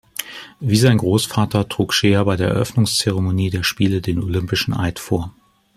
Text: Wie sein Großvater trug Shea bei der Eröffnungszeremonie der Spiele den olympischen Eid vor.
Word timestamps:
Wie 0.59 0.77
sein 0.77 0.97
Großvater 0.97 1.69
trug 1.69 1.93
Shea 1.93 2.23
bei 2.23 2.35
der 2.35 2.47
Eröffnungszeremonie 2.47 3.51
der 3.51 3.61
Spiele 3.61 4.01
den 4.01 4.17
olympischen 4.23 4.73
Eid 4.73 4.97
vor. 4.97 5.31